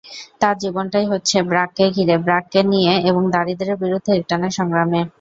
তাঁর 0.41 0.55
জীবনটাই 0.57 1.05
হচ্ছে 1.11 1.37
ব্র্যাককে 1.43 1.85
ঘিরে, 1.95 2.15
ব্র্যাককে 2.17 2.59
নিয়ে 2.71 2.93
এবং 3.09 3.21
দারিদ্র্যের 3.33 3.81
বিরুদ্ধে 3.83 4.11
একটানা 4.13 4.47
সংগ্রামে। 4.57 5.01